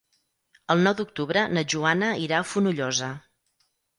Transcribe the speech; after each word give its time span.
El 0.75 0.79
nou 0.87 0.95
d'octubre 1.01 1.43
na 1.57 1.63
Joana 1.75 2.09
irà 2.23 2.39
a 2.39 2.47
Fonollosa. 2.53 3.13